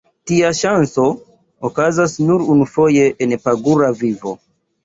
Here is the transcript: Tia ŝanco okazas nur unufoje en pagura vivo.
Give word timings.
Tia 0.29 0.47
ŝanco 0.59 1.03
okazas 1.69 2.17
nur 2.31 2.47
unufoje 2.57 3.07
en 3.27 3.37
pagura 3.47 3.95
vivo. 4.01 4.39